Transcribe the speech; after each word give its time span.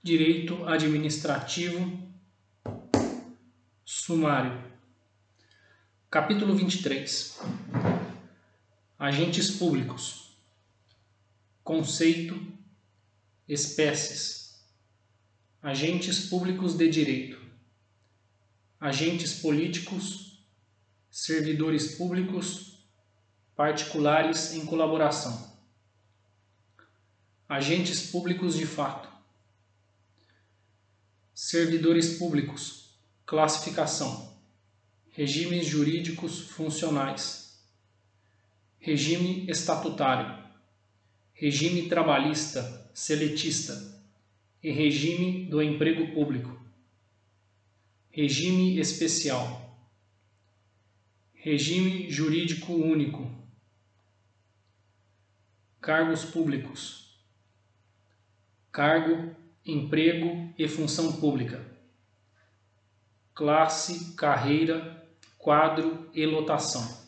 Direito 0.00 0.64
Administrativo 0.68 2.08
Sumário. 3.84 4.62
Capítulo 6.08 6.54
23 6.54 7.40
Agentes 8.96 9.50
Públicos. 9.50 10.38
Conceito 11.64 12.40
Espécies. 13.48 14.64
Agentes 15.60 16.28
Públicos 16.28 16.78
de 16.78 16.88
Direito. 16.88 17.40
Agentes 18.78 19.34
Políticos 19.34 20.46
Servidores 21.10 21.96
Públicos 21.96 22.86
Particulares 23.56 24.52
em 24.52 24.64
colaboração. 24.64 25.58
Agentes 27.48 28.12
Públicos 28.12 28.54
de 28.54 28.64
Fato 28.64 29.17
Servidores 31.40 32.18
públicos. 32.18 32.98
Classificação. 33.24 34.36
Regimes 35.12 35.68
jurídicos 35.68 36.40
funcionais. 36.40 37.64
Regime 38.80 39.48
estatutário. 39.48 40.44
Regime 41.32 41.88
trabalhista 41.88 42.90
seletista 42.92 44.02
e 44.60 44.72
regime 44.72 45.44
do 45.48 45.62
emprego 45.62 46.12
público. 46.12 46.60
Regime 48.10 48.76
especial. 48.80 49.78
Regime 51.34 52.10
jurídico 52.10 52.72
único. 52.72 53.30
Cargos 55.80 56.24
públicos. 56.24 57.16
Cargo 58.72 59.47
emprego 59.68 60.50
e 60.58 60.66
função 60.66 61.20
pública, 61.20 61.62
classe, 63.34 64.14
carreira, 64.14 65.06
quadro 65.36 66.08
e 66.14 66.24
lotação, 66.24 67.06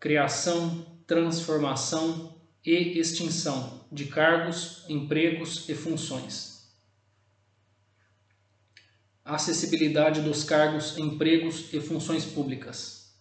criação, 0.00 0.86
transformação 1.06 2.34
e 2.64 2.98
extinção 2.98 3.84
de 3.92 4.06
cargos, 4.06 4.86
empregos 4.88 5.68
e 5.68 5.74
funções, 5.74 6.72
acessibilidade 9.22 10.22
dos 10.22 10.44
cargos, 10.44 10.96
empregos 10.96 11.74
e 11.74 11.80
funções 11.80 12.24
públicas, 12.24 13.14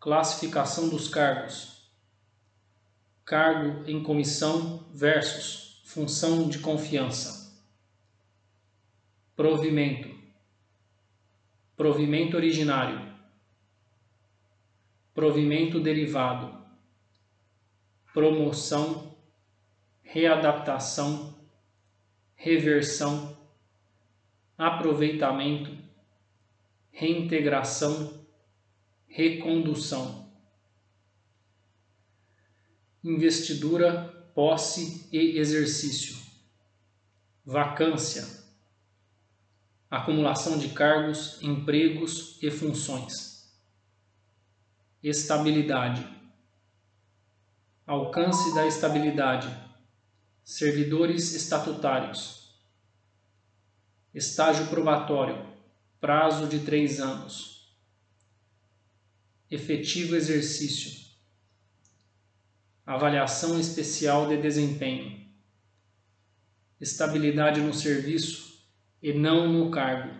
classificação 0.00 0.88
dos 0.88 1.06
cargos, 1.06 1.73
cargo 3.24 3.88
em 3.88 4.02
comissão 4.02 4.86
versus 4.92 5.80
função 5.84 6.48
de 6.48 6.58
confiança. 6.58 7.58
Provimento. 9.34 10.14
Provimento 11.76 12.36
originário. 12.36 13.14
Provimento 15.14 15.80
derivado. 15.80 16.62
Promoção, 18.12 19.16
readaptação, 20.02 21.34
reversão, 22.36 23.36
aproveitamento, 24.56 25.76
reintegração, 26.92 28.24
recondução 29.08 30.23
investidura, 33.04 34.08
posse 34.34 35.06
e 35.12 35.38
exercício, 35.38 36.16
vacância, 37.44 38.26
acumulação 39.90 40.58
de 40.58 40.70
cargos, 40.70 41.38
empregos 41.42 42.38
e 42.42 42.50
funções, 42.50 43.54
estabilidade, 45.02 46.08
alcance 47.86 48.54
da 48.54 48.66
estabilidade, 48.66 49.54
servidores 50.42 51.34
estatutários, 51.34 52.54
estágio 54.14 54.66
probatório, 54.68 55.46
prazo 56.00 56.48
de 56.48 56.60
três 56.60 57.00
anos, 57.00 57.76
efetivo 59.50 60.16
exercício 60.16 61.03
avaliação 62.86 63.58
especial 63.58 64.28
de 64.28 64.36
desempenho, 64.36 65.24
estabilidade 66.80 67.60
no 67.60 67.72
serviço 67.72 68.62
e 69.02 69.12
não 69.12 69.50
no 69.50 69.70
cargo, 69.70 70.14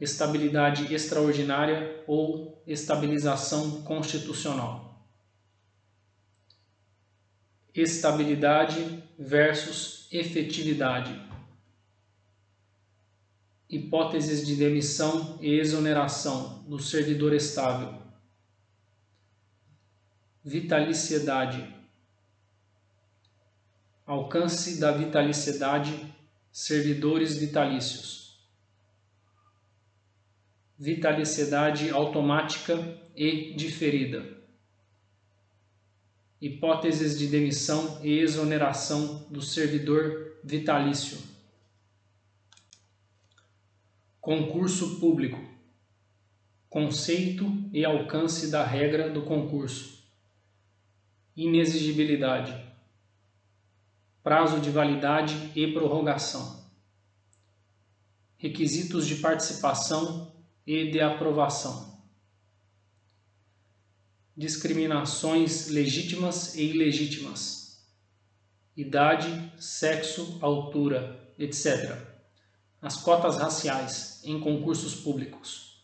estabilidade 0.00 0.92
extraordinária 0.92 2.02
ou 2.06 2.62
estabilização 2.66 3.82
constitucional, 3.82 5.06
estabilidade 7.74 9.02
versus 9.18 10.08
efetividade, 10.10 11.20
hipóteses 13.68 14.46
de 14.46 14.56
demissão 14.56 15.38
e 15.42 15.58
exoneração 15.58 16.64
do 16.68 16.78
servidor 16.78 17.34
estável 17.34 18.03
vitaliciedade, 20.44 21.74
alcance 24.04 24.78
da 24.78 24.92
vitaliciedade, 24.92 26.14
servidores 26.52 27.38
vitalícios, 27.38 28.46
vitaliciedade 30.78 31.88
automática 31.88 32.76
e 33.16 33.54
diferida, 33.54 34.36
hipóteses 36.38 37.18
de 37.18 37.26
demissão 37.26 38.04
e 38.04 38.18
exoneração 38.18 39.26
do 39.30 39.40
servidor 39.40 40.36
vitalício, 40.44 41.16
concurso 44.20 45.00
público, 45.00 45.42
conceito 46.68 47.50
e 47.72 47.82
alcance 47.82 48.50
da 48.50 48.62
regra 48.62 49.08
do 49.08 49.22
concurso 49.22 49.93
inexigibilidade, 51.36 52.54
prazo 54.22 54.60
de 54.60 54.70
validade 54.70 55.50
e 55.54 55.72
prorrogação, 55.72 56.64
requisitos 58.36 59.06
de 59.06 59.16
participação 59.16 60.32
e 60.64 60.90
de 60.90 61.00
aprovação, 61.00 61.98
discriminações 64.36 65.68
legítimas 65.68 66.54
e 66.54 66.70
ilegítimas, 66.70 67.84
idade, 68.76 69.52
sexo, 69.58 70.38
altura, 70.40 71.34
etc. 71.36 71.98
As 72.80 72.96
cotas 72.96 73.38
raciais 73.38 74.20
em 74.24 74.38
concursos 74.38 74.94
públicos. 74.94 75.82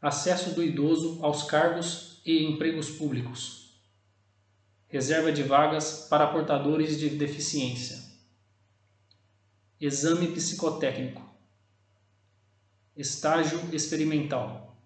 Acesso 0.00 0.50
do 0.50 0.62
idoso 0.62 1.24
aos 1.24 1.44
cargos 1.44 2.13
e 2.24 2.44
empregos 2.44 2.90
públicos. 2.90 3.78
Reserva 4.88 5.30
de 5.30 5.42
vagas 5.42 6.06
para 6.08 6.28
portadores 6.28 6.98
de 6.98 7.10
deficiência. 7.10 8.02
Exame 9.80 10.28
psicotécnico. 10.28 11.22
Estágio 12.96 13.60
experimental. 13.74 14.78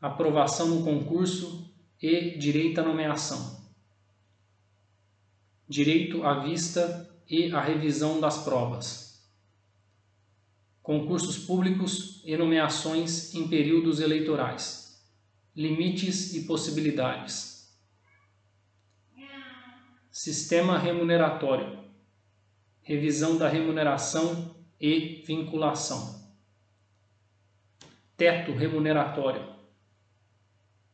Aprovação 0.00 0.68
no 0.68 0.84
concurso 0.84 1.72
e 2.02 2.36
direito 2.36 2.80
à 2.80 2.84
nomeação. 2.84 3.64
Direito 5.66 6.24
à 6.24 6.40
vista 6.40 7.08
e 7.26 7.50
à 7.52 7.60
revisão 7.60 8.20
das 8.20 8.44
provas. 8.44 9.24
Concursos 10.82 11.38
públicos 11.38 12.20
e 12.24 12.36
nomeações 12.36 13.32
em 13.32 13.48
períodos 13.48 14.00
eleitorais 14.00 14.83
limites 15.54 16.34
e 16.34 16.44
possibilidades. 16.44 17.72
Sistema 20.10 20.78
remuneratório. 20.78 21.84
Revisão 22.82 23.38
da 23.38 23.48
remuneração 23.48 24.54
e 24.80 25.22
vinculação. 25.26 26.22
Teto 28.16 28.52
remuneratório. 28.52 29.54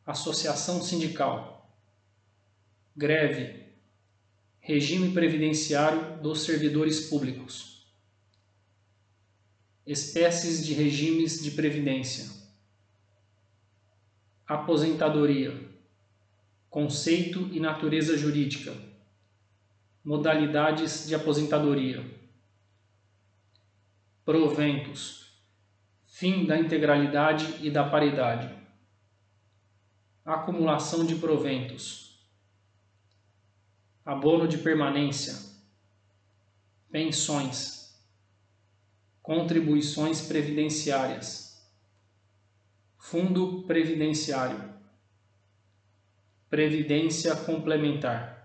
Associação 0.07 0.83
sindical. 0.83 1.75
Greve. 2.97 3.61
Regime 4.59 5.13
previdenciário 5.13 6.21
dos 6.23 6.43
servidores 6.43 7.09
públicos. 7.09 7.91
Espécies 9.87 10.65
de 10.65 10.75
regimes 10.75 11.43
de 11.43 11.51
previdência 11.51 12.40
aposentadoria, 14.51 15.57
conceito 16.69 17.49
e 17.53 17.61
natureza 17.61 18.19
jurídica, 18.19 18.77
modalidades 20.05 21.07
de 21.07 21.15
aposentadoria, 21.15 22.05
proventos, 24.25 25.41
fim 26.05 26.47
da 26.47 26.59
integralidade 26.59 27.65
e 27.65 27.71
da 27.71 27.89
paridade, 27.89 28.53
acumulação 30.25 31.07
de 31.07 31.15
proventos, 31.15 32.21
abono 34.05 34.49
de 34.49 34.59
permanência, 34.59 35.39
pensões, 36.91 37.97
contribuições 39.23 40.23
previdenciárias, 40.23 41.50
fundo 43.11 43.65
previdenciário 43.65 44.71
Previdência 46.49 47.35
complementar. 47.35 48.40